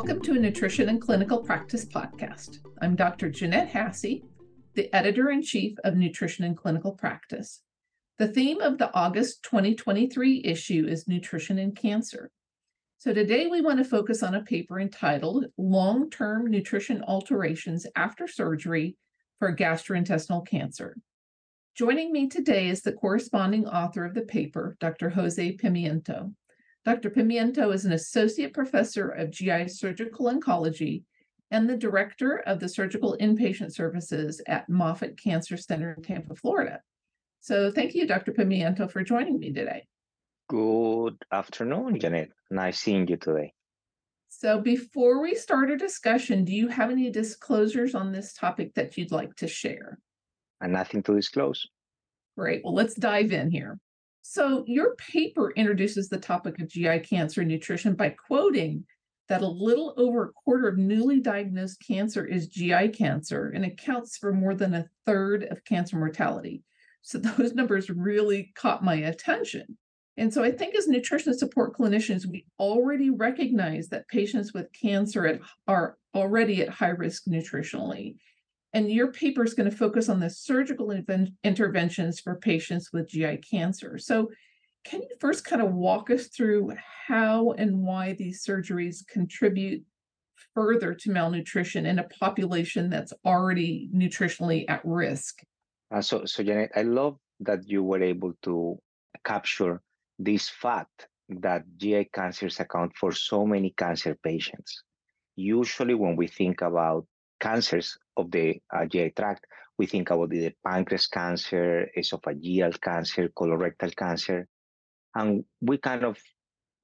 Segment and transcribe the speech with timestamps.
[0.00, 2.60] Welcome to a Nutrition in Clinical Practice podcast.
[2.80, 3.28] I'm Dr.
[3.28, 4.22] Jeanette Hasse,
[4.72, 7.60] the editor in chief of Nutrition in Clinical Practice.
[8.16, 12.30] The theme of the August 2023 issue is nutrition and cancer.
[12.96, 18.26] So today we want to focus on a paper entitled Long Term Nutrition Alterations After
[18.26, 18.96] Surgery
[19.38, 20.96] for Gastrointestinal Cancer.
[21.76, 25.10] Joining me today is the corresponding author of the paper, Dr.
[25.10, 26.32] Jose Pimiento.
[26.84, 27.10] Dr.
[27.10, 31.04] Pimiento is an associate professor of GI surgical oncology
[31.50, 36.80] and the director of the surgical inpatient services at Moffitt Cancer Center in Tampa, Florida.
[37.40, 38.32] So thank you, Dr.
[38.32, 39.86] Pimiento, for joining me today.
[40.48, 42.30] Good afternoon, Janet.
[42.50, 43.52] Nice seeing you today.
[44.30, 48.96] So before we start our discussion, do you have any disclosures on this topic that
[48.96, 49.98] you'd like to share?
[50.60, 51.66] And nothing to disclose.
[52.38, 52.62] Great.
[52.64, 53.78] Well, let's dive in here.
[54.22, 58.84] So, your paper introduces the topic of GI cancer nutrition by quoting
[59.28, 64.16] that a little over a quarter of newly diagnosed cancer is GI cancer and accounts
[64.18, 66.62] for more than a third of cancer mortality.
[67.02, 69.78] So, those numbers really caught my attention.
[70.16, 75.40] And so, I think as nutrition support clinicians, we already recognize that patients with cancer
[75.66, 78.16] are already at high risk nutritionally.
[78.72, 80.92] And your paper is going to focus on the surgical
[81.42, 83.98] interventions for patients with GI cancer.
[83.98, 84.30] So,
[84.84, 86.72] can you first kind of walk us through
[87.06, 89.84] how and why these surgeries contribute
[90.54, 95.42] further to malnutrition in a population that's already nutritionally at risk?
[95.90, 98.78] Uh, so, so Janet, I love that you were able to
[99.24, 99.82] capture
[100.18, 104.82] this fact that GI cancers account for so many cancer patients.
[105.36, 107.06] Usually, when we think about
[107.40, 109.46] cancers of the uh, GI tract,
[109.78, 114.46] we think about the pancreas cancer, esophageal cancer, colorectal cancer,
[115.14, 116.18] and we kind of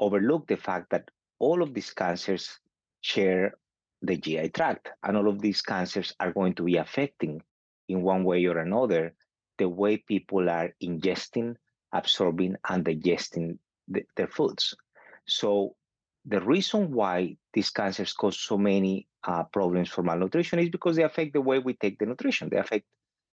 [0.01, 2.59] overlook the fact that all of these cancers
[3.03, 3.53] share
[4.03, 7.41] the GI tract, and all of these cancers are going to be affecting
[7.89, 9.15] in one way or another
[9.59, 11.55] the way people are ingesting,
[11.93, 13.59] absorbing, and digesting
[13.89, 14.75] the, their foods.
[15.27, 15.77] So
[16.27, 21.05] the reason why these cancers cause so many uh, problems for malnutrition is because they
[21.05, 22.49] affect the way we take the nutrition.
[22.49, 22.85] They affect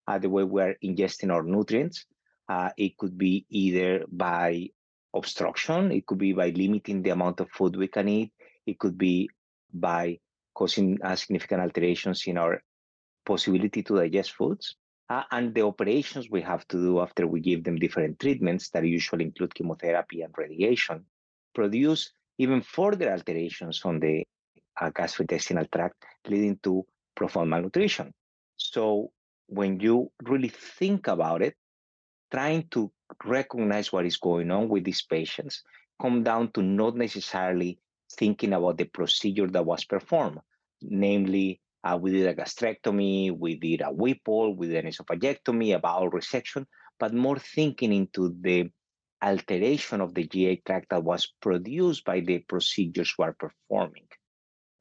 [0.08, 2.06] uh, the way we are ingesting our nutrients.
[2.48, 4.70] Uh, it could be either by
[5.16, 8.32] obstruction, it could be by limiting the amount of food we can eat,
[8.66, 9.30] it could be
[9.74, 10.20] by
[10.54, 12.62] causing uh, significant alterations in our
[13.26, 14.76] possibility to digest foods.
[15.10, 18.86] Uh, and the operations we have to do after we give them different treatments that
[18.86, 21.06] usually include chemotherapy and radiation
[21.54, 24.26] produce even further alterations on the
[24.80, 26.86] uh, gastrointestinal tract, leading to
[27.16, 28.14] profound malnutrition.
[28.56, 29.12] So,
[29.48, 31.56] when you really think about it,
[32.32, 32.92] trying to
[33.24, 35.64] recognize what is going on with these patients
[36.02, 37.78] come down to not necessarily
[38.18, 40.40] thinking about the procedure that was performed,
[40.82, 45.80] namely, uh, we did a gastrectomy, we did a Whipple, we did an esophagectomy, a
[45.80, 46.66] bowel resection,
[47.00, 48.70] but more thinking into the
[49.24, 54.08] alteration of the GI tract that was produced by the procedures we are performing.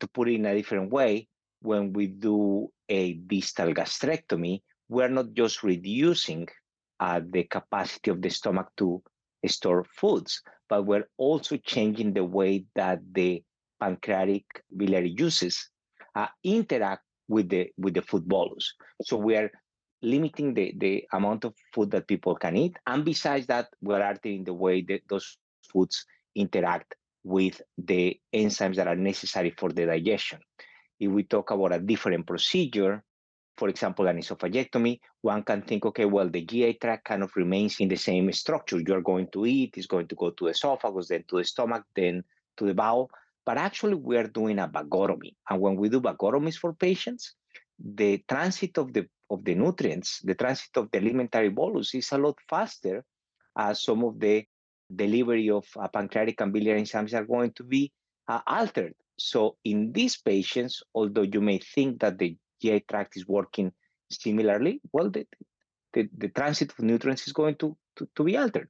[0.01, 1.29] To put it in a different way,
[1.61, 6.49] when we do a distal gastrectomy, we're not just reducing
[7.01, 9.03] uh, the capacity of the stomach to
[9.47, 13.43] store foods, but we're also changing the way that the
[13.81, 14.45] pancreatic
[14.77, 15.71] biliary juices
[16.15, 18.75] uh, interact with the with the food bolus.
[19.03, 19.51] So we are
[20.03, 22.77] limiting the, the amount of food that people can eat.
[22.87, 25.39] And besides that, we're altering the way that those
[25.73, 26.05] foods
[26.35, 30.41] interact with the enzymes that are necessary for the digestion.
[30.99, 33.03] If we talk about a different procedure,
[33.57, 37.81] for example, an esophagectomy, one can think, okay, well, the GI tract kind of remains
[37.81, 38.81] in the same structure.
[38.81, 41.85] You're going to eat, it's going to go to the esophagus, then to the stomach,
[41.95, 42.25] then
[42.57, 43.11] to the bowel.
[43.45, 45.35] But actually, we're doing a vagotomy.
[45.49, 47.35] And when we do vagotomies for patients,
[47.79, 52.19] the transit of the of the nutrients, the transit of the alimentary bolus is a
[52.19, 53.05] lot faster.
[53.57, 54.45] as some of the
[54.95, 57.93] delivery of uh, pancreatic and biliary enzymes are going to be
[58.29, 58.95] uh, altered.
[59.19, 63.73] So in these patients, although you may think that the GI tract is working
[64.11, 65.27] similarly, well, the,
[65.93, 68.69] the, the transit of nutrients is going to, to, to be altered.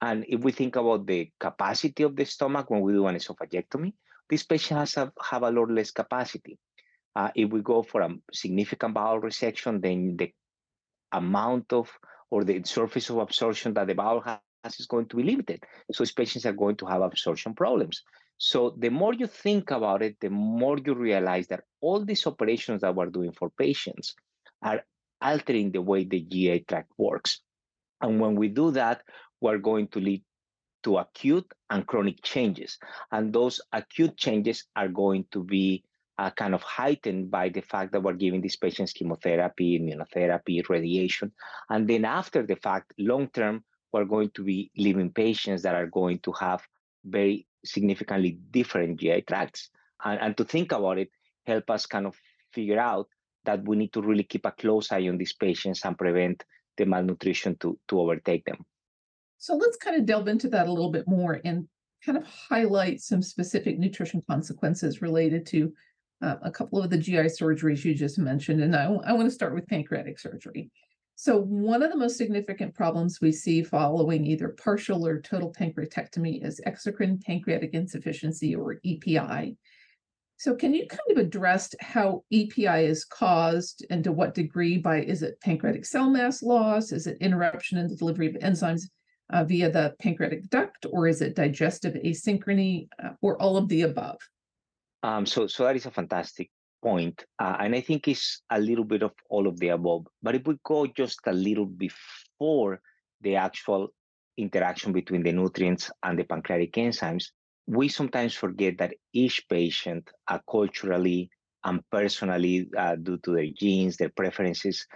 [0.00, 3.92] And if we think about the capacity of the stomach when we do an esophagectomy,
[4.28, 6.58] these patients have, have a lot less capacity.
[7.16, 10.32] Uh, if we go for a significant bowel resection, then the
[11.12, 11.90] amount of
[12.30, 15.64] or the surface of absorption that the bowel has is going to be limited.
[15.92, 18.02] So these patients are going to have absorption problems.
[18.38, 22.80] So the more you think about it, the more you realize that all these operations
[22.82, 24.14] that we're doing for patients
[24.62, 24.82] are
[25.20, 27.40] altering the way the GI tract works.
[28.00, 29.02] And when we do that,
[29.40, 30.22] we're going to lead
[30.84, 32.78] to acute and chronic changes.
[33.12, 35.84] And those acute changes are going to be
[36.20, 41.32] uh, kind of heightened by the fact that we're giving these patients chemotherapy, immunotherapy, radiation.
[41.70, 45.86] And then after the fact, long term, we're going to be leaving patients that are
[45.86, 46.60] going to have
[47.06, 49.70] very significantly different GI tracts.
[50.04, 51.08] And, and to think about it,
[51.46, 52.14] help us kind of
[52.52, 53.08] figure out
[53.46, 56.44] that we need to really keep a close eye on these patients and prevent
[56.76, 58.58] the malnutrition to, to overtake them.
[59.38, 61.66] So let's kind of delve into that a little bit more and
[62.04, 65.72] kind of highlight some specific nutrition consequences related to
[66.22, 68.62] uh, a couple of the GI surgeries you just mentioned.
[68.62, 70.70] And I, I want to start with pancreatic surgery.
[71.16, 76.42] So, one of the most significant problems we see following either partial or total pancreatectomy
[76.42, 79.56] is exocrine pancreatic insufficiency or EPI.
[80.38, 85.02] So, can you kind of address how EPI is caused and to what degree by
[85.02, 86.90] is it pancreatic cell mass loss?
[86.90, 88.84] Is it interruption in the delivery of enzymes
[89.30, 93.82] uh, via the pancreatic duct, or is it digestive asynchrony, uh, or all of the
[93.82, 94.16] above?
[95.02, 96.50] Um, so, so that is a fantastic
[96.82, 100.06] point, uh, and I think it's a little bit of all of the above.
[100.22, 102.80] But if we go just a little before
[103.20, 103.88] the actual
[104.36, 107.26] interaction between the nutrients and the pancreatic enzymes,
[107.66, 111.30] we sometimes forget that each patient, uh, culturally
[111.64, 114.86] and personally, uh, due to their genes, their preferences,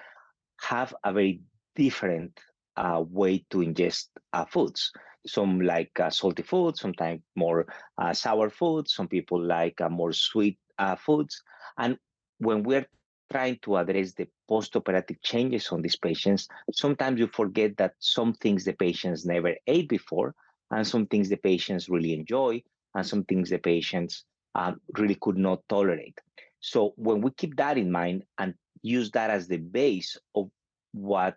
[0.61, 1.41] have a very
[1.77, 2.39] different
[2.77, 4.91] uh, way to ingest uh, foods
[5.27, 7.67] some like uh, salty food, sometimes more
[7.99, 8.89] uh, sour food.
[8.89, 11.43] Some people like uh, more sweet uh, foods.
[11.79, 11.99] And
[12.39, 12.87] when we're
[13.31, 18.65] trying to address the post-operative changes on these patients, sometimes you forget that some things
[18.65, 20.35] the patients never ate before,
[20.71, 22.63] and some things the patients really enjoy,
[22.95, 24.25] and some things the patients
[24.55, 26.21] um, really could not tolerate.
[26.61, 30.51] So when we keep that in mind and use that as the base of
[30.93, 31.37] what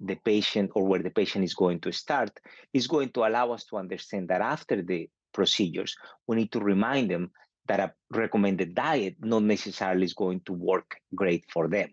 [0.00, 2.30] the patient or where the patient is going to start
[2.72, 5.94] is going to allow us to understand that after the procedures,
[6.26, 7.30] we need to remind them
[7.66, 11.88] that a recommended diet not necessarily is going to work great for them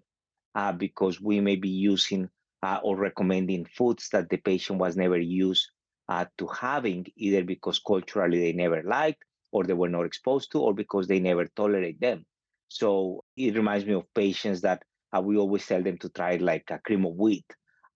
[0.56, 2.30] uh, because we may be using
[2.64, 5.70] uh, or recommending foods that the patient was never used
[6.10, 10.60] uh, to having either because culturally they never liked or they were not exposed to
[10.60, 12.26] or because they never tolerate them.
[12.70, 14.82] So it reminds me of patients that
[15.16, 17.46] uh, we always tell them to try like a cream of wheat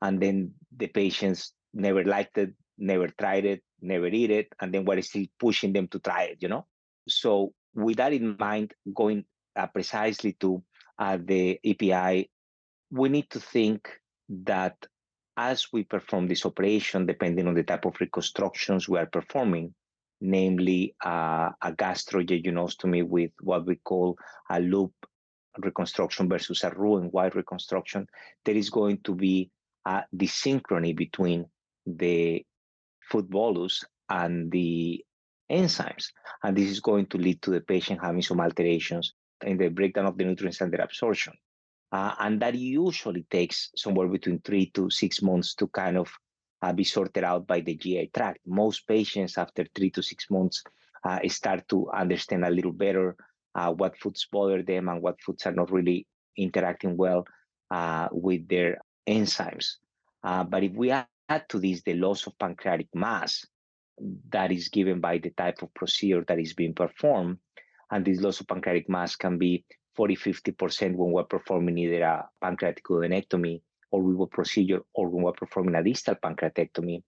[0.01, 4.86] and then the patients never liked it, never tried it, never eat it, and then
[4.86, 6.65] we're still pushing them to try it, you know?
[7.07, 9.25] So with that in mind, going
[9.56, 10.63] uh, precisely to
[11.00, 12.30] uh, the EPI,
[12.92, 13.89] we need to think
[14.30, 14.75] that
[15.38, 19.74] as we perform this operation, depending on the type of reconstructions we are performing,
[20.19, 24.15] namely uh, a gastrojejunostomy with what we call
[24.50, 24.94] a loop
[25.57, 28.07] reconstruction versus a Roux-en-Y reconstruction,
[28.45, 29.50] there is going to be
[29.86, 31.45] uh, the synchrony between
[31.86, 32.45] the
[33.10, 35.04] food bolus and the
[35.51, 36.07] enzymes.
[36.44, 39.13] And this is going to lead to the patient having some alterations
[39.44, 41.33] in the breakdown of the nutrients and their absorption.
[41.92, 46.10] Uh, and that usually takes somewhere between three to six months to kind of
[46.62, 48.39] uh, be sorted out by the GI tract.
[48.45, 50.63] Most patients, after three to six months,
[51.04, 53.16] uh, start to understand a little better
[53.56, 56.07] uh, what foods bother them and what foods are not really
[56.38, 57.25] interacting well
[57.72, 58.77] uh, with their
[59.07, 59.77] enzymes.
[60.24, 61.07] Uh, but if we add
[61.50, 63.46] to this the loss of pancreatic mass
[64.29, 67.38] that is given by the type of procedure that is being performed,
[67.91, 69.65] and this loss of pancreatic mass can be
[69.96, 75.34] 40, 50% when we're performing either a pancreatic duodenectomy or Whipple procedure or when we're
[75.34, 77.03] performing a distal pancreatectomy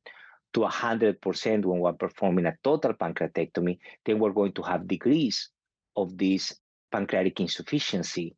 [0.53, 5.49] to 100% when we're performing a total pancreatectomy, then we're going to have degrees
[5.95, 6.53] of this
[6.91, 8.35] pancreatic insufficiency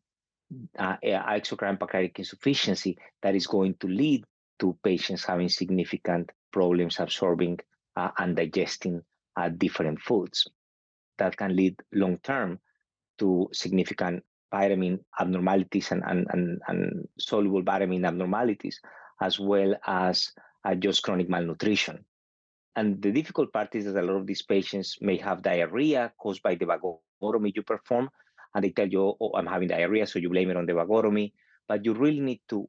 [0.77, 4.23] uh, exocrine pancreatic insufficiency that is going to lead
[4.59, 7.59] to patients having significant problems absorbing
[7.95, 9.01] uh, and digesting
[9.35, 10.47] uh, different foods.
[11.17, 12.59] That can lead long term
[13.19, 18.79] to significant vitamin abnormalities and, and, and, and, soluble vitamin abnormalities,
[19.21, 20.31] as well as
[20.63, 22.05] uh, just chronic malnutrition.
[22.75, 26.43] And the difficult part is that a lot of these patients may have diarrhea caused
[26.43, 28.09] by the vagotomy you perform,
[28.55, 31.33] and they tell you, oh, I'm having diarrhea, so you blame it on the vagotomy.
[31.67, 32.67] But you really need to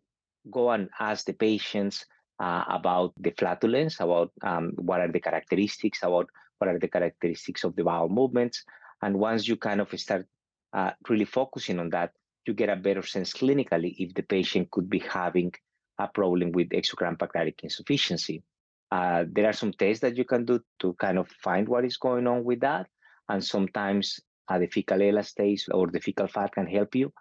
[0.51, 2.05] go and ask the patients
[2.41, 6.29] uh, about the flatulence, about um, what are the characteristics, about
[6.59, 8.65] what are the characteristics of the bowel movements.
[9.01, 10.27] And once you kind of start
[10.73, 12.13] uh, really focusing on that,
[12.47, 15.53] you get a better sense clinically if the patient could be having
[15.99, 18.43] a problem with exocrine pancreatic insufficiency.
[18.91, 21.97] Uh, there are some tests that you can do to kind of find what is
[21.97, 22.87] going on with that.
[23.29, 27.13] And sometimes uh, the fecal elastase or the fecal fat can help you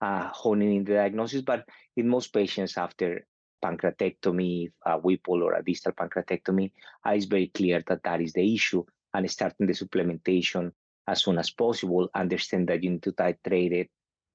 [0.00, 1.42] uh, honing in the diagnosis.
[1.42, 1.64] But
[1.96, 3.26] in most patients, after
[3.64, 6.72] pancreatectomy, a Whipple or a distal pancreatectomy,
[7.06, 8.84] uh, it's very clear that that is the issue.
[9.14, 10.72] And starting the supplementation
[11.06, 13.90] as soon as possible, understand that you need to titrate it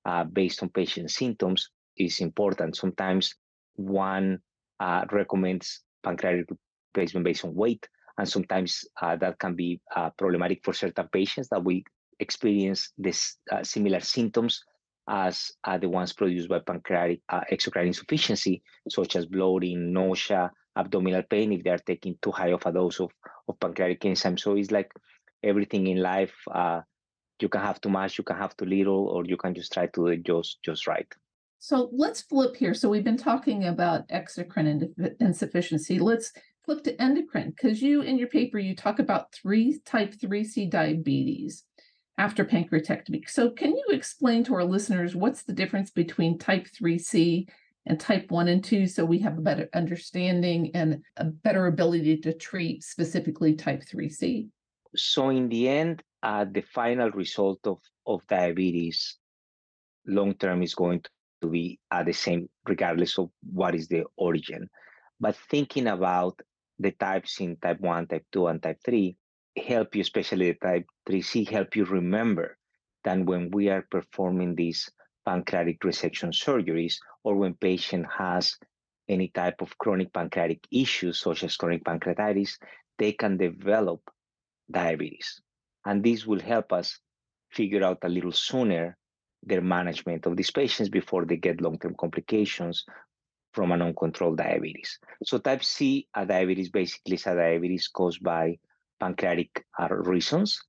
[0.05, 2.75] uh, based on patient symptoms is important.
[2.75, 3.35] Sometimes
[3.75, 4.39] one
[4.79, 6.47] uh, recommends pancreatic
[6.93, 7.87] replacement based on weight,
[8.17, 11.83] and sometimes uh, that can be uh, problematic for certain patients that we
[12.19, 14.63] experience this uh, similar symptoms
[15.07, 21.23] as uh, the ones produced by pancreatic uh, exocrine insufficiency, such as bloating, nausea, abdominal
[21.23, 23.11] pain, if they are taking too high of a dose of,
[23.47, 24.37] of pancreatic enzyme.
[24.37, 24.91] So it's like
[25.43, 26.33] everything in life.
[26.53, 26.81] Uh,
[27.39, 29.85] you can have too much, you can have too little, or you can just try
[29.85, 31.07] to do it just just right.
[31.59, 32.73] So let's flip here.
[32.73, 35.99] So we've been talking about exocrine insufficiency.
[35.99, 36.31] Let's
[36.65, 41.63] flip to endocrine because you in your paper you talk about three type 3C diabetes
[42.17, 43.29] after pancreatectomy.
[43.29, 47.47] So, can you explain to our listeners what's the difference between type 3C
[47.85, 52.17] and type 1 and 2 so we have a better understanding and a better ability
[52.17, 54.49] to treat specifically type 3C?
[54.95, 59.17] So, in the end, uh, the final result of, of diabetes
[60.07, 61.03] long term is going
[61.41, 64.69] to be uh, the same, regardless of what is the origin.
[65.19, 66.39] But thinking about
[66.79, 69.15] the types in type 1, type 2, and type 3,
[69.57, 72.57] help you, especially the type 3C, help you remember
[73.03, 74.89] that when we are performing these
[75.25, 78.57] pancreatic resection surgeries or when patient has
[79.09, 82.57] any type of chronic pancreatic issues such as chronic pancreatitis,
[82.97, 84.01] they can develop
[84.69, 85.41] diabetes.
[85.85, 86.99] And this will help us
[87.51, 88.97] figure out a little sooner
[89.43, 92.83] their management of these patients before they get long-term complications
[93.53, 94.99] from an uncontrolled diabetes.
[95.23, 98.57] So type C a diabetes basically is a diabetes caused by
[98.99, 100.61] pancreatic reasons.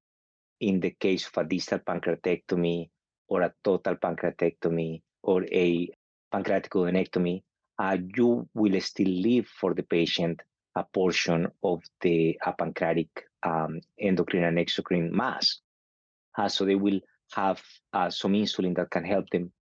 [0.61, 2.91] In the case of a distal pancreatectomy
[3.29, 5.89] or a total pancreatectomy or a
[6.33, 7.43] pancreatic duodenectomy,
[7.79, 10.41] uh, you will still leave for the patient
[10.75, 13.09] a portion of the uh, pancreatic
[13.43, 15.61] um, endocrine and exocrine mass.
[16.37, 17.01] Uh, so they will
[17.33, 19.53] have uh, some insulin that can help them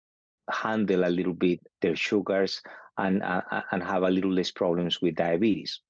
[0.49, 2.61] handle a little bit their sugars
[2.97, 5.81] and, uh, and have a little less problems with diabetes.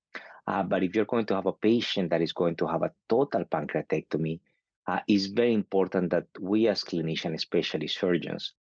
[0.47, 2.91] Uh, but if you're going to have a patient that is going to have a
[3.09, 4.39] total pancreatectomy,
[4.87, 8.53] uh, it's very important that we as clinicians, especially surgeons,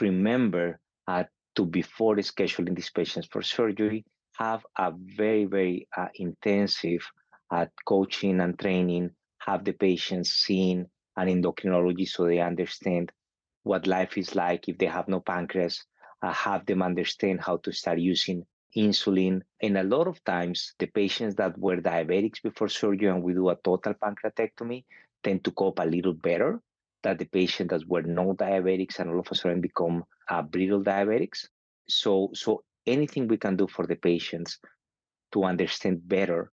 [0.00, 4.04] remember uh, to before scheduling these patients for surgery,
[4.36, 7.00] have a very, very uh, intensive
[7.50, 13.10] uh, coaching and training, have the patients seen an endocrinologist so they understand
[13.62, 15.82] what life is like if they have no pancreas,
[16.22, 18.44] uh, have them understand how to start using
[18.76, 19.42] insulin.
[19.62, 23.48] And a lot of times, the patients that were diabetics before surgery and we do
[23.48, 24.84] a total pancreatectomy
[25.24, 26.60] tend to cope a little better
[27.02, 30.82] than the patients that were no diabetics and all of a sudden become uh, brittle
[30.82, 31.46] diabetics.
[31.88, 34.58] So, so anything we can do for the patients
[35.32, 36.52] to understand better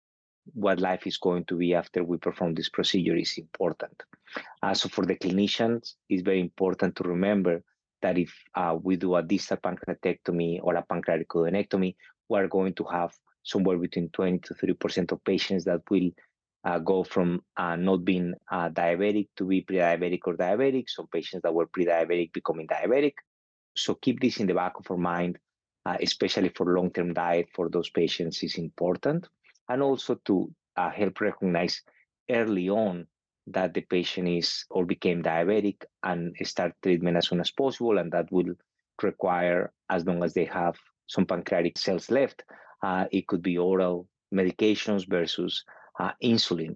[0.54, 4.04] what life is going to be after we perform this procedure is important.
[4.64, 7.64] Uh, so for the clinicians, it's very important to remember
[8.02, 11.96] that if uh, we do a distal pancreatectomy or a pancreatic duodenectomy,
[12.30, 16.10] we're going to have somewhere between 20 to 30% of patients that will
[16.64, 21.42] uh, go from uh, not being uh, diabetic to be pre-diabetic or diabetic, some patients
[21.44, 23.14] that were pre-diabetic becoming diabetic.
[23.76, 25.40] So keep this in the back of our mind,
[25.86, 29.28] uh, especially for long-term diet for those patients is important.
[29.70, 31.82] And also to uh, help recognize
[32.30, 33.08] early on
[33.48, 37.98] that the patient is or became diabetic and start treatment as soon as possible.
[37.98, 38.54] And that will
[39.02, 40.76] require, as long as they have
[41.08, 42.44] some pancreatic cells left,
[42.84, 45.64] uh, it could be oral medications versus
[46.00, 46.76] uh, insulin.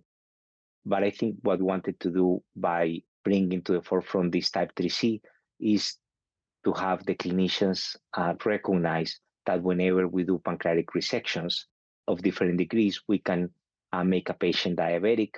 [0.86, 4.74] But I think what we wanted to do by bringing to the forefront this type
[4.76, 5.22] 3C
[5.60, 5.98] is
[6.64, 11.66] to have the clinicians uh, recognize that whenever we do pancreatic resections
[12.08, 13.50] of different degrees, we can
[13.94, 15.36] uh, make a patient diabetic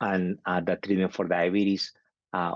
[0.00, 1.92] and uh, the treatment for diabetes
[2.32, 2.54] uh,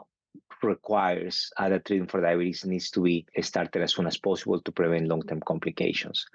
[0.62, 4.72] requires uh, the treatment for diabetes needs to be started as soon as possible to
[4.72, 6.26] prevent long-term complications.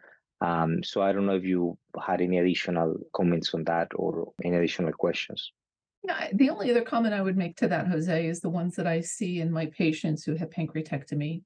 [0.41, 4.55] Um, so I don't know if you had any additional comments on that or any
[4.55, 5.51] additional questions.
[6.03, 8.87] No, the only other comment I would make to that, Jose, is the ones that
[8.87, 11.41] I see in my patients who have pancreatectomy,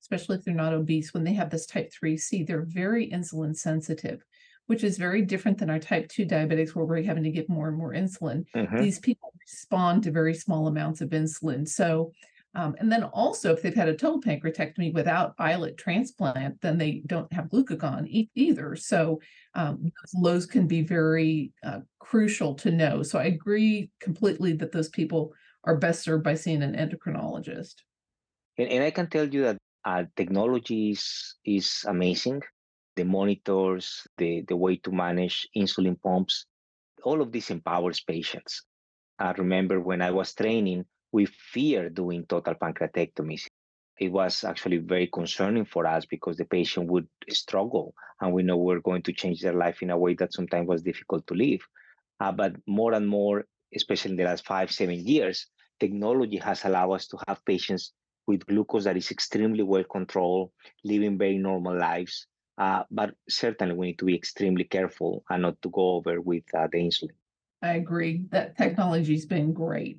[0.00, 4.22] especially if they're not obese, when they have this type 3C, they're very insulin sensitive
[4.66, 7.68] which is very different than our type 2 diabetics where we're having to give more
[7.68, 8.44] and more insulin.
[8.54, 8.78] Mm-hmm.
[8.78, 11.66] These people respond to very small amounts of insulin.
[11.68, 12.12] So,
[12.54, 17.02] um, and then also, if they've had a total pancreatectomy without islet transplant, then they
[17.06, 18.74] don't have glucagon e- either.
[18.76, 19.20] So,
[19.54, 19.92] um,
[20.22, 23.02] those can be very uh, crucial to know.
[23.02, 27.74] So, I agree completely that those people are best served by seeing an endocrinologist.
[28.56, 32.42] And, and I can tell you that uh, technology is, is amazing
[32.96, 36.46] the monitors, the, the way to manage insulin pumps.
[37.04, 38.64] All of this empowers patients.
[39.18, 43.46] I remember when I was training, we feared doing total pancreatectomies.
[43.98, 48.56] It was actually very concerning for us because the patient would struggle, and we know
[48.56, 51.60] we're going to change their life in a way that sometimes was difficult to live.
[52.20, 55.46] Uh, but more and more, especially in the last five, seven years,
[55.80, 57.92] technology has allowed us to have patients
[58.26, 60.50] with glucose that is extremely well controlled,
[60.84, 62.26] living very normal lives.
[62.58, 66.44] Uh, but certainly, we need to be extremely careful and not to go over with
[66.54, 67.10] uh, the insulin.
[67.62, 69.98] I agree that technology's been great.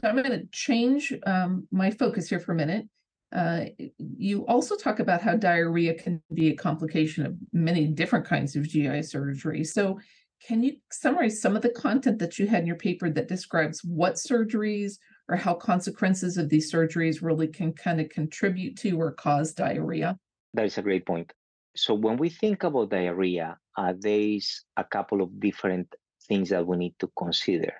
[0.00, 2.86] So I'm going to change um, my focus here for a minute.
[3.34, 3.64] Uh,
[3.98, 8.68] you also talk about how diarrhea can be a complication of many different kinds of
[8.68, 9.64] GI surgery.
[9.64, 9.98] So,
[10.46, 13.82] can you summarize some of the content that you had in your paper that describes
[13.82, 14.98] what surgeries
[15.28, 20.18] or how consequences of these surgeries really can kind of contribute to or cause diarrhea?
[20.52, 21.32] That is a great point.
[21.76, 25.92] So, when we think about diarrhea, uh, there's a couple of different
[26.28, 27.74] things that we need to consider.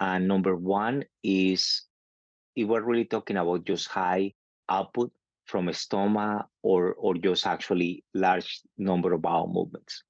[0.00, 1.82] And number one is
[2.56, 4.34] if we're really talking about just high
[4.68, 5.12] output
[5.46, 10.02] from a stoma or, or just actually large number of bowel movements.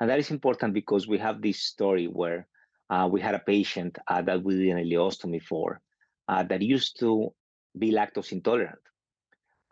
[0.00, 2.46] And that is important because we have this story where
[2.88, 5.80] uh, we had a patient uh, that we did an ileostomy for
[6.28, 7.32] uh, that used to
[7.78, 8.78] be lactose intolerant.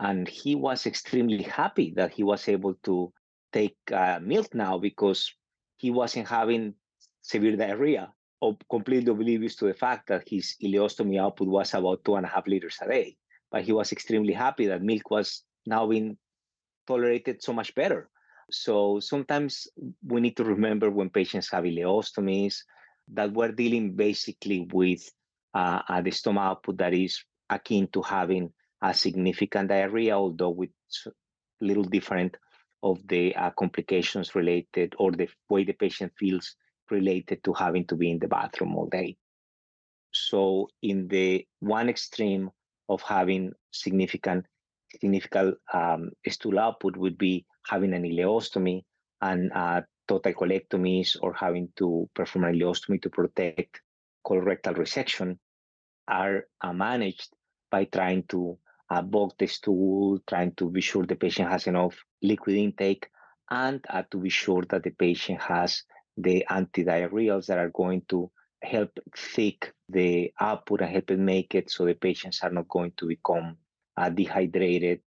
[0.01, 3.13] And he was extremely happy that he was able to
[3.53, 5.33] take uh, milk now because
[5.77, 6.75] he wasn't having
[7.23, 12.15] severe diarrhea or completely oblivious to the fact that his ileostomy output was about two
[12.15, 13.17] and a half liters a day.
[13.51, 16.17] But he was extremely happy that milk was now being
[16.87, 18.09] tolerated so much better.
[18.51, 19.67] So sometimes
[20.07, 22.57] we need to remember when patients have ileostomies
[23.13, 25.03] that we're dealing basically with
[25.55, 30.71] uh, the stomach output that is akin to having a significant diarrhea, although with
[31.61, 32.37] little different
[32.83, 36.55] of the uh, complications related or the way the patient feels
[36.91, 39.17] related to having to be in the bathroom all day.
[40.13, 42.51] So in the one extreme
[42.89, 44.47] of having significant
[45.01, 48.83] significant um, stool output would be having an ileostomy
[49.21, 53.83] and uh, total colectomies or having to perform an ileostomy to protect
[54.27, 55.37] colorectal resection
[56.07, 57.29] are uh, managed
[57.71, 58.59] by trying to
[59.03, 63.09] bulk the stool, trying to be sure the patient has enough liquid intake,
[63.51, 65.83] and uh, to be sure that the patient has
[66.17, 68.31] the antidiarrheals that are going to
[68.63, 72.93] help thick the output and help it make it so the patients are not going
[72.97, 73.57] to become
[73.97, 75.01] uh, dehydrated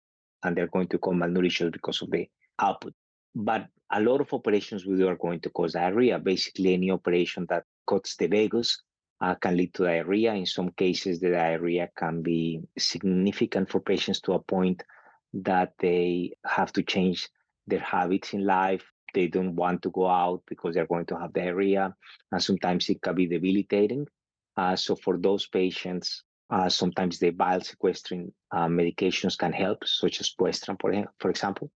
[0.43, 2.27] and they're going to become malnourished because of the
[2.59, 2.93] output.
[3.35, 6.17] But a lot of operations we do are going to cause diarrhea.
[6.19, 8.81] Basically, any operation that cuts the vagus
[9.21, 10.33] uh, can lead to diarrhea.
[10.33, 14.83] In some cases, the diarrhea can be significant for patients to a point
[15.33, 17.29] that they have to change
[17.67, 21.33] their habits in life they don't want to go out because they're going to have
[21.33, 21.93] diarrhea,
[22.31, 24.07] and sometimes it can be debilitating.
[24.57, 30.19] Uh, so for those patients, uh, sometimes the bile sequestering uh, medications can help, such
[30.21, 31.71] as Questran, for, for example,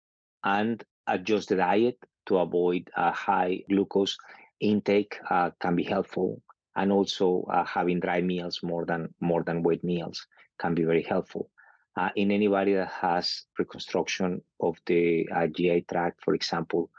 [0.43, 4.17] and adjust the diet to avoid high glucose
[4.59, 6.41] intake uh, can be helpful.
[6.75, 10.25] And also uh, having dry meals more than more than wet meals
[10.59, 11.49] can be very helpful.
[11.97, 16.89] Uh, in anybody that has reconstruction of the GI tract, for example,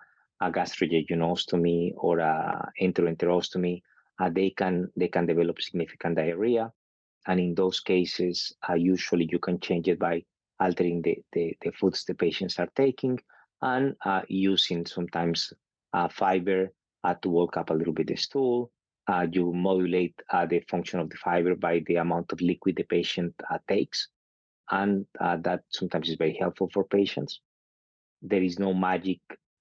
[0.42, 3.82] a gastrojejunostomy or a enteroenterostomy,
[4.20, 6.70] uh, they can they can develop significant diarrhea,
[7.26, 10.22] and in those cases, uh, usually you can change it by
[10.61, 13.18] altering the, the, the foods the patients are taking
[13.62, 15.52] and uh, using sometimes
[15.92, 16.72] uh, fiber
[17.04, 18.70] uh, to work up a little bit the stool.
[19.09, 20.15] Uh, you modulate
[20.49, 23.35] the function of the fiber by the amount of liquid the patient
[23.69, 24.09] takes,
[24.71, 27.41] and that sometimes is very helpful for patients.
[28.23, 29.21] There is no magic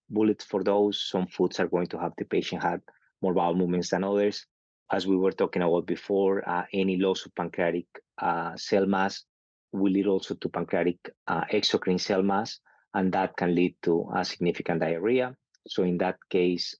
[0.09, 1.01] bullets for those.
[1.09, 2.81] Some foods are going to have the patient have
[3.21, 4.45] more bowel movements than others.
[4.91, 7.87] As we were talking about before, uh, any loss of pancreatic
[8.21, 9.23] uh, cell mass
[9.71, 12.59] will lead also to pancreatic uh, exocrine cell mass,
[12.93, 15.35] and that can lead to a significant diarrhea.
[15.67, 16.75] So in that case,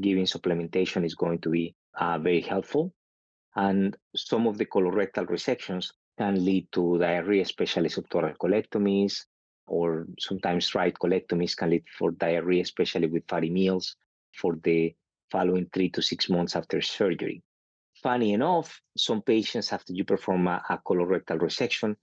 [0.00, 2.92] giving supplementation is going to be uh, very helpful.
[3.56, 9.24] And some of the colorectal resections can lead to diarrhea, especially subtotal colectomies,
[9.66, 13.96] or sometimes right colectomies can lead for diarrhea, especially with fatty meals
[14.32, 14.94] for the
[15.30, 17.42] following three to six months after surgery.
[18.02, 21.96] Funny enough, some patients, after you perform a, a colorectal resection,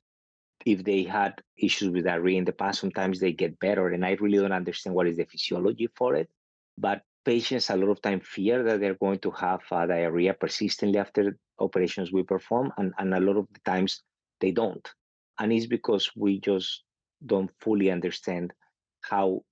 [0.65, 3.89] if they had issues with diarrhea in the past, sometimes they get better.
[3.89, 6.29] And I really don't understand what is the physiology for it.
[6.77, 10.99] But patients a lot of time fear that they're going to have uh, diarrhea persistently
[10.99, 12.71] after operations we perform.
[12.77, 14.01] And, and a lot of the times
[14.39, 14.87] they don't.
[15.39, 16.83] And it's because we just
[17.25, 18.53] don't fully understand
[19.01, 19.43] how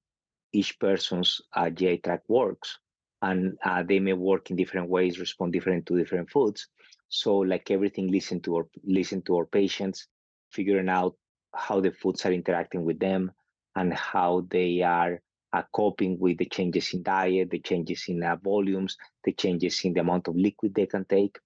[0.54, 2.78] each person's uh, GI tract works,
[3.22, 6.68] and uh, they may work in different ways, respond different to different foods.
[7.10, 10.08] So, like everything, listen to our listen to our patients,
[10.52, 11.16] figuring out
[11.54, 13.32] how the foods are interacting with them
[13.76, 15.22] and how they are
[15.54, 19.94] uh, coping with the changes in diet, the changes in uh, volumes, the changes in
[19.94, 21.38] the amount of liquid they can take,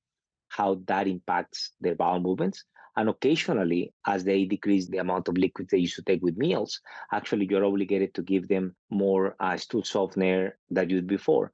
[0.49, 2.63] how that impacts their bowel movements.
[2.95, 6.79] And occasionally, as they decrease the amount of liquid they used to take with meals,
[7.11, 11.51] actually you're obligated to give them more uh, stool softener than you did before.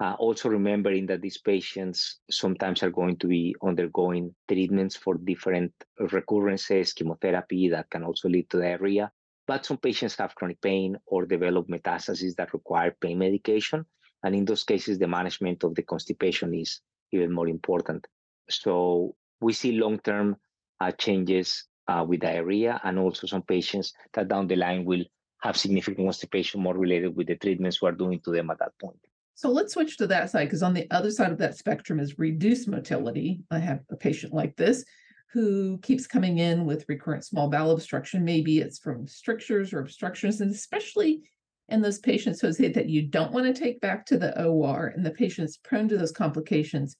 [0.00, 5.72] Uh, also remembering that these patients sometimes are going to be undergoing treatments for different
[6.12, 9.10] recurrences, chemotherapy that can also lead to diarrhea.
[9.48, 13.86] But some patients have chronic pain or develop metastases that require pain medication.
[14.22, 16.80] And in those cases, the management of the constipation is
[17.12, 18.06] even more important.
[18.50, 20.36] So we see long-term
[20.80, 25.04] uh, changes uh, with diarrhea and also some patients that down the line will
[25.40, 28.98] have significant constipation more related with the treatments we're doing to them at that point.
[29.34, 32.18] So let's switch to that side because on the other side of that spectrum is
[32.18, 33.40] reduced motility.
[33.50, 34.84] I have a patient like this
[35.32, 38.24] who keeps coming in with recurrent small bowel obstruction.
[38.24, 41.22] Maybe it's from strictures or obstructions, and especially
[41.68, 45.04] in those patients, Jose, that you don't want to take back to the OR and
[45.04, 46.96] the patient's prone to those complications.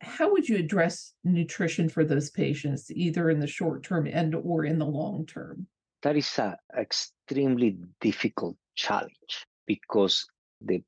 [0.00, 4.64] How would you address nutrition for those patients, either in the short term and or
[4.64, 5.66] in the long term?
[6.02, 10.26] That is an extremely difficult challenge because
[10.62, 10.82] the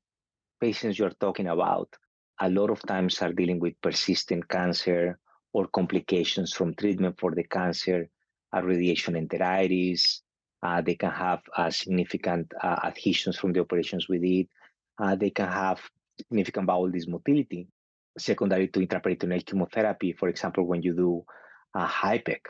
[0.59, 1.89] patients you're talking about
[2.39, 5.19] a lot of times are dealing with persistent cancer
[5.57, 8.07] or complications from treatment for the cancer,
[8.55, 10.21] uh, radiation enteritis.
[10.61, 14.47] Uh, they can have uh, significant uh, adhesions from the operations we did.
[14.99, 15.79] Uh, they can have
[16.19, 17.65] significant bowel dysmotility
[18.19, 20.13] secondary to intraperitoneal chemotherapy.
[20.13, 21.25] For example, when you do
[21.73, 22.41] a HIPEC,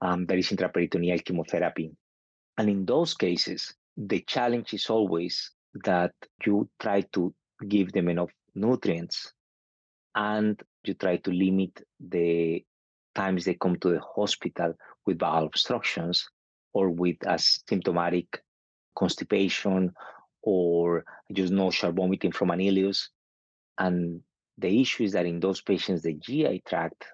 [0.00, 1.92] um, that is intraperitoneal chemotherapy.
[2.56, 5.52] And in those cases, the challenge is always
[5.84, 6.12] that
[6.44, 7.32] you try to
[7.68, 9.32] give them enough nutrients
[10.16, 12.64] and you try to limit the
[13.14, 14.74] times they come to the hospital
[15.06, 16.28] with bowel obstructions
[16.72, 18.42] or with a symptomatic
[18.96, 19.92] constipation
[20.42, 23.08] or just nausea vomiting from an ileus.
[23.78, 24.20] And
[24.56, 27.04] the issue is that in those patients, the GI tract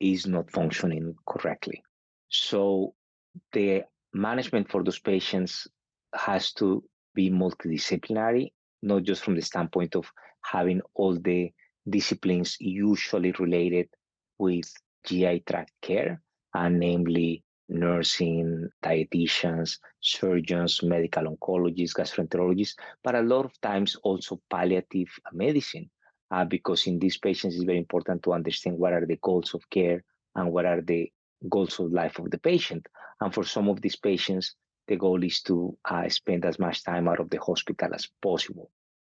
[0.00, 1.82] is not functioning correctly.
[2.28, 2.94] So
[3.52, 5.66] the management for those patients
[6.14, 8.50] has to be multidisciplinary
[8.82, 10.10] not just from the standpoint of
[10.42, 11.52] having all the
[11.88, 13.88] disciplines usually related
[14.38, 14.72] with
[15.06, 16.20] GI tract care,
[16.54, 25.08] and namely nursing, dietitians, surgeons, medical oncologists, gastroenterologists, but a lot of times also palliative
[25.32, 25.90] medicine,
[26.30, 29.68] uh, because in these patients it's very important to understand what are the goals of
[29.70, 30.02] care
[30.36, 31.10] and what are the
[31.48, 32.86] goals of life of the patient.
[33.20, 34.54] And for some of these patients,
[34.88, 38.70] the goal is to uh, spend as much time out of the hospital as possible.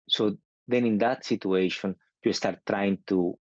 [0.08, 0.36] So
[0.68, 3.38] then in that situation, you start trying to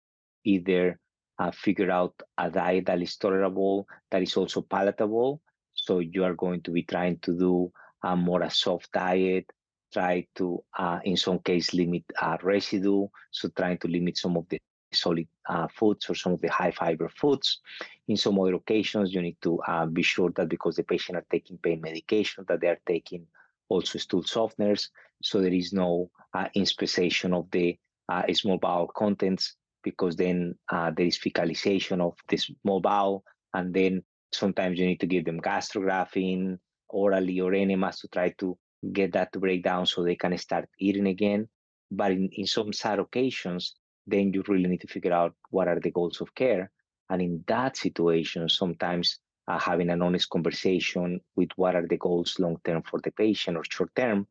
[0.45, 0.99] either
[1.39, 5.41] uh, figure out a diet that is tolerable, that is also palatable.
[5.75, 9.51] So you are going to be trying to do a more a soft diet,
[9.93, 13.07] try to, uh, in some case, limit uh, residue.
[13.31, 14.59] So trying to limit some of the
[14.93, 17.61] solid uh, foods or some of the high fiber foods.
[18.09, 21.27] In some other occasions, you need to uh, be sure that because the patient are
[21.31, 23.27] taking pain medication, that they are taking
[23.69, 24.89] also stool softeners,
[25.23, 31.07] so there is no uh, of the uh, small bowel contents because then uh, there
[31.07, 33.23] is fecalization of this bowel,
[33.55, 38.59] and then sometimes you need to give them Gastrografin orally or enemas to try to
[38.93, 41.49] get that to break down so they can start eating again.
[41.91, 43.75] But in, in some sad occasions,
[44.07, 46.71] then you really need to figure out what are the goals of care.
[47.09, 52.39] And in that situation, sometimes uh, having an honest conversation with what are the goals
[52.39, 54.27] long term for the patient or short term.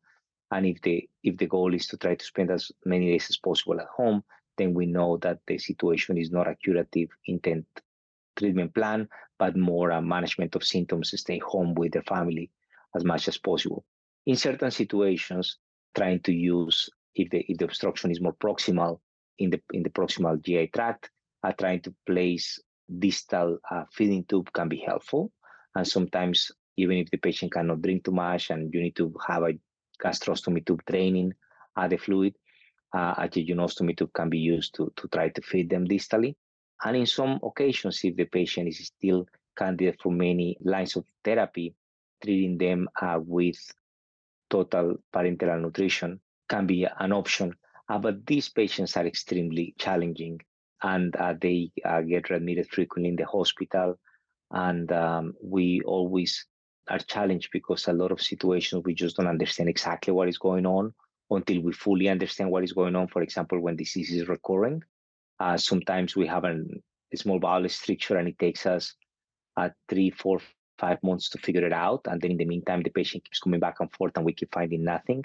[0.50, 3.36] And if the if the goal is to try to spend as many days as
[3.36, 4.22] possible at home,
[4.56, 7.66] then we know that the situation is not a curative intent
[8.36, 12.50] treatment plan, but more a management of symptoms, stay home with their family
[12.94, 13.84] as much as possible.
[14.26, 15.58] In certain situations,
[15.94, 19.00] trying to use if the if the obstruction is more proximal
[19.38, 21.10] in the in the proximal GI tract,
[21.42, 22.60] uh, trying to place
[22.98, 25.32] distal uh, feeding tube can be helpful.
[25.74, 29.42] And sometimes, even if the patient cannot drink too much and you need to have
[29.42, 29.58] a
[30.02, 31.32] gastrostomy tube draining
[31.76, 32.34] uh, the fluid,
[32.94, 36.34] uh, a jejunostomy tube can be used to, to try to feed them distally.
[36.84, 41.74] And in some occasions, if the patient is still candidate for many lines of therapy,
[42.22, 43.56] treating them uh, with
[44.50, 47.54] total parenteral nutrition can be an option.
[47.88, 50.40] Uh, but these patients are extremely challenging
[50.82, 53.98] and uh, they uh, get admitted frequently in the hospital.
[54.50, 56.46] And um, we always
[56.88, 60.66] are challenged because a lot of situations we just don't understand exactly what is going
[60.66, 60.94] on
[61.30, 63.08] until we fully understand what is going on.
[63.08, 64.82] For example, when disease is recurring,
[65.40, 68.94] uh, sometimes we have an, a small bowel stricture and it takes us
[69.56, 70.40] uh, three, four,
[70.78, 72.02] five months to figure it out.
[72.06, 74.52] And then in the meantime, the patient keeps coming back and forth and we keep
[74.52, 75.24] finding nothing.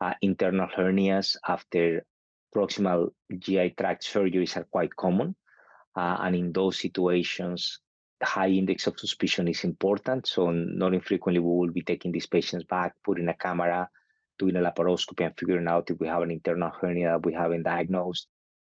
[0.00, 2.04] Uh, internal hernias after
[2.54, 5.34] proximal GI tract surgeries are quite common.
[5.96, 7.80] Uh, and in those situations,
[8.22, 10.26] high index of suspicion is important.
[10.26, 13.88] So not infrequently, we will be taking these patients back, putting a camera,
[14.38, 17.64] doing a laparoscopy and figuring out if we have an internal hernia that we haven't
[17.64, 18.28] diagnosed.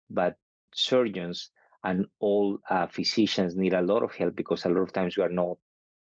[0.09, 0.35] But
[0.73, 1.49] surgeons
[1.83, 5.23] and all uh, physicians need a lot of help because a lot of times we
[5.23, 5.57] are not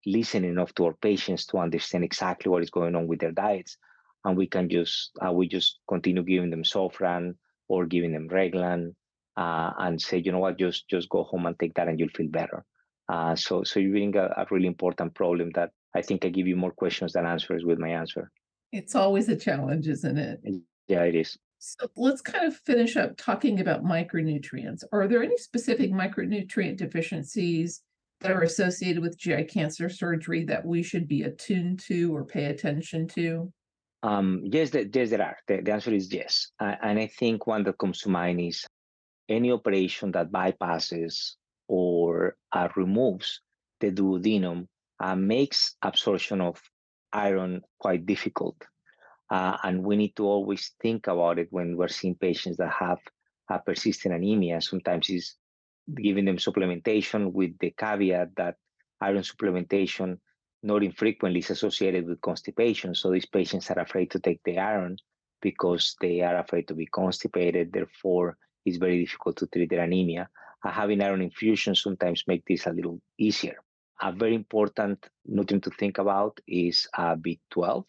[0.06, 3.76] listening enough to our patients to understand exactly what is going on with their diets.
[4.24, 7.34] And we can just, uh, we just continue giving them Zofran
[7.68, 8.94] or giving them Reglan
[9.36, 12.08] uh, and say, you know what, just, just go home and take that and you'll
[12.10, 12.64] feel better.
[13.08, 16.46] Uh, so, so you bring a, a really important problem that I think I give
[16.46, 18.30] you more questions than answers with my answer.
[18.72, 20.40] It's always a challenge, isn't it?
[20.88, 21.38] Yeah, it is.
[21.58, 24.84] So let's kind of finish up talking about micronutrients.
[24.92, 27.80] Are there any specific micronutrient deficiencies
[28.20, 32.46] that are associated with GI cancer surgery that we should be attuned to or pay
[32.46, 33.52] attention to?
[34.02, 35.36] Um, yes, yes, there are.
[35.46, 36.50] The, the answer is yes.
[36.60, 38.66] Uh, and I think one that comes to mind is
[39.28, 41.36] any operation that bypasses
[41.68, 43.40] or uh, removes
[43.80, 44.66] the duodenum
[45.00, 46.60] uh, makes absorption of
[47.12, 48.56] iron quite difficult.
[49.30, 52.98] Uh, and we need to always think about it when we're seeing patients that have
[53.50, 54.60] a persistent anemia.
[54.60, 55.34] Sometimes is
[55.94, 58.56] giving them supplementation with the caveat that
[59.00, 60.18] iron supplementation
[60.62, 62.94] not infrequently is associated with constipation.
[62.94, 64.96] So these patients are afraid to take the iron
[65.42, 67.72] because they are afraid to be constipated.
[67.72, 70.28] Therefore, it's very difficult to treat their anemia.
[70.70, 73.56] Having iron infusion sometimes make this a little easier.
[74.00, 77.84] A very important nutrient to think about is uh, B12.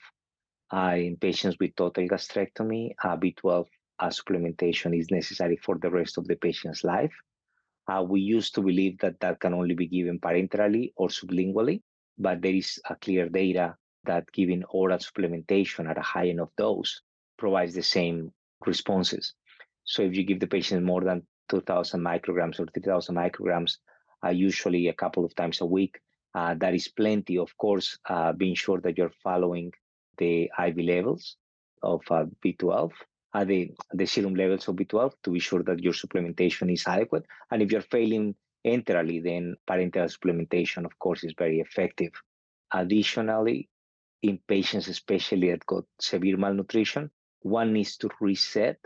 [0.73, 3.65] Uh, in patients with total gastrectomy, uh, B12
[3.99, 7.13] uh, supplementation is necessary for the rest of the patient's life.
[7.88, 11.81] Uh, we used to believe that that can only be given parenterally or sublingually,
[12.17, 17.01] but there is a clear data that giving oral supplementation at a high enough dose
[17.38, 18.31] provides the same
[18.65, 19.33] responses.
[19.83, 23.77] So if you give the patient more than 2,000 micrograms or 3,000 micrograms,
[24.25, 25.99] uh, usually a couple of times a week,
[26.34, 27.38] uh, that is plenty.
[27.38, 29.71] Of course, uh, being sure that you're following
[30.17, 31.38] the IV levels
[31.81, 32.91] of uh, B12
[33.36, 37.25] uh, the, the serum levels of B12 to be sure that your supplementation is adequate.
[37.51, 38.34] And if you're failing
[38.65, 42.13] enterally, then parenteral supplementation, of course, is very effective.
[42.73, 43.67] Additionally,
[44.21, 48.77] in patients, especially that got severe malnutrition, one needs to reset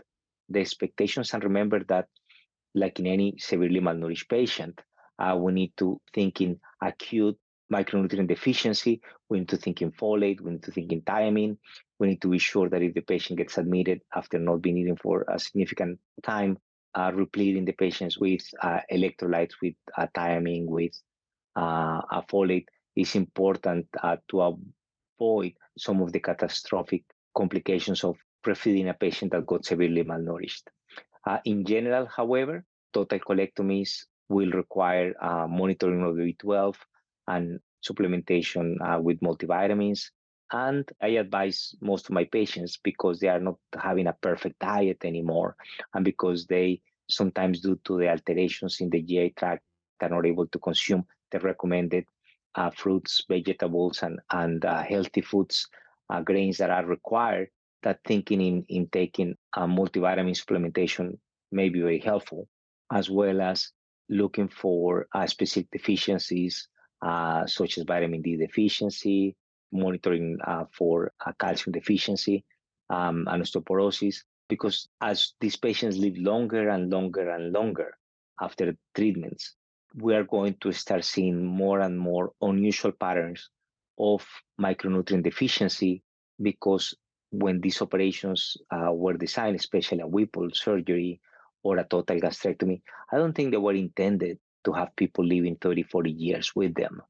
[0.48, 2.08] the expectations and remember that,
[2.74, 4.80] like in any severely malnourished patient,
[5.18, 7.36] uh, we need to think in acute
[7.72, 9.00] micronutrient deficiency.
[9.28, 10.40] We need to think in folate.
[10.40, 11.58] We need to think in thiamine.
[11.98, 14.96] We need to be sure that if the patient gets admitted after not being eating
[14.96, 16.58] for a significant time,
[16.94, 20.92] uh, repleting the patients with uh, electrolytes, with uh, thiamine, with
[21.56, 24.40] uh, a folate is important uh, to
[25.20, 27.04] avoid some of the catastrophic
[27.36, 30.62] complications of refeeding a patient that got severely malnourished.
[31.26, 35.14] Uh, in general, however, total colectomies will require
[35.48, 36.76] monitoring of the B12,
[37.28, 40.10] and supplementation uh, with multivitamins.
[40.52, 45.04] And I advise most of my patients because they are not having a perfect diet
[45.04, 45.56] anymore,
[45.94, 49.62] and because they sometimes, due to the alterations in the GI tract,
[50.00, 52.04] are not able to consume the recommended
[52.56, 55.68] uh, fruits, vegetables, and and uh, healthy foods,
[56.08, 57.48] uh, grains that are required.
[57.82, 61.18] That thinking in in taking a multivitamin supplementation
[61.50, 62.48] may be very helpful,
[62.92, 63.72] as well as
[64.08, 66.68] looking for uh, specific deficiencies
[67.02, 69.36] uh, such as vitamin D deficiency,
[69.72, 72.44] monitoring uh, for calcium deficiency,
[72.90, 74.16] um, and osteoporosis.
[74.48, 77.96] Because as these patients live longer and longer and longer
[78.40, 79.54] after treatments,
[79.94, 83.48] we are going to start seeing more and more unusual patterns
[83.98, 84.26] of
[84.60, 86.02] micronutrient deficiency
[86.42, 86.94] because
[87.30, 91.20] when these operations uh, were designed, especially a Whipple surgery
[91.62, 95.82] or a total gastrectomy, I don't think they were intended to have people living 30,
[95.84, 97.02] 40 years with them.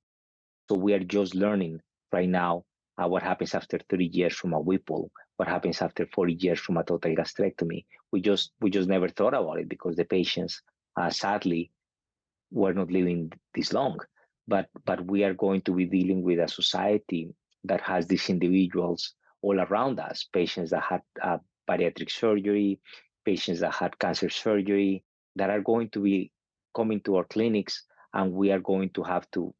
[0.69, 1.81] So we are just learning
[2.13, 2.65] right now
[3.03, 6.77] uh, what happens after 30 years from a Whipple, what happens after 40 years from
[6.77, 7.87] a total gastrectomy.
[8.13, 10.63] We just we just never thought about it because the patients,
[11.01, 11.71] uh, sadly,
[12.51, 13.99] were not living this long.
[14.47, 19.15] But but we are going to be dealing with a society that has these individuals
[19.43, 22.81] all around us, patients that had uh, bariatric surgery,
[23.25, 25.05] patients that had cancer surgery,
[25.37, 26.31] that are going to be
[26.75, 29.55] coming to our clinics and we are going to have to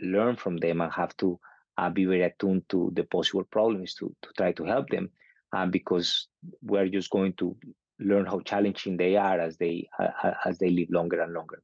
[0.00, 1.38] learn from them and have to
[1.78, 5.10] uh, be very attuned to the possible problems to, to try to help them
[5.54, 6.28] uh, because
[6.62, 7.56] we're just going to
[7.98, 11.62] learn how challenging they are as they uh, as they live longer and longer.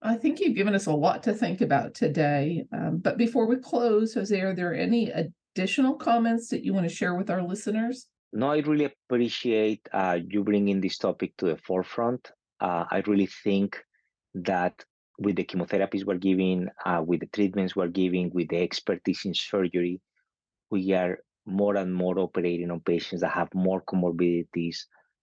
[0.00, 2.66] I think you've given us a lot to think about today.
[2.72, 5.10] Um, but before we close, Jose, are there any
[5.58, 8.06] additional comments that you want to share with our listeners?
[8.32, 12.30] No, I really appreciate uh, you bringing this topic to the forefront.
[12.60, 13.82] Uh, I really think
[14.34, 14.84] that
[15.18, 19.34] with the chemotherapies we're giving, uh, with the treatments we're giving, with the expertise in
[19.34, 20.00] surgery,
[20.70, 24.76] we are more and more operating on patients that have more comorbidities,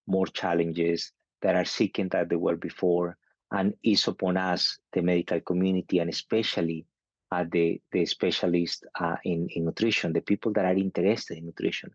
[0.08, 3.16] more challenges, that are sicker than they were before.
[3.52, 6.86] And it's upon us, the medical community, and especially
[7.32, 11.92] uh, the, the specialists uh, in, in nutrition, the people that are interested in nutrition,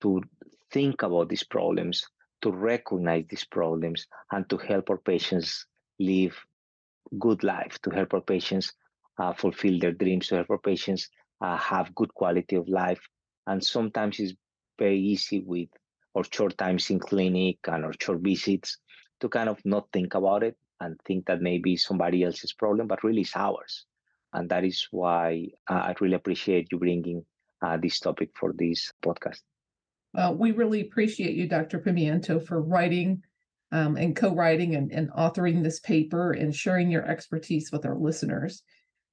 [0.00, 0.22] to
[0.70, 2.06] think about these problems,
[2.42, 5.66] to recognize these problems, and to help our patients
[5.98, 6.36] live
[7.18, 8.72] good life, to help our patients
[9.18, 11.08] uh, fulfill their dreams, to help our patients
[11.40, 13.00] uh, have good quality of life.
[13.46, 14.34] And sometimes it's
[14.78, 15.68] very easy with
[16.14, 18.78] our short times in clinic and our short visits
[19.20, 23.02] to kind of not think about it and think that maybe somebody else's problem, but
[23.02, 23.86] really it's ours.
[24.32, 27.24] And that is why uh, I really appreciate you bringing
[27.62, 29.40] uh, this topic for this podcast.
[30.16, 31.78] Uh, we really appreciate you, Dr.
[31.78, 33.22] Pimiento, for writing
[33.72, 38.62] um, and co-writing and, and authoring this paper and sharing your expertise with our listeners.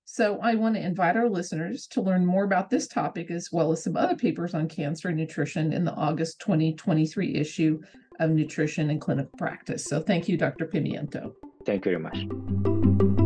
[0.05, 3.71] So I want to invite our listeners to learn more about this topic as well
[3.71, 7.81] as some other papers on cancer and nutrition in the August 2023 issue
[8.19, 9.83] of Nutrition in Clinical Practice.
[9.83, 10.67] So thank you, Dr.
[10.67, 11.33] Pimiento.
[11.65, 13.24] Thank you very much.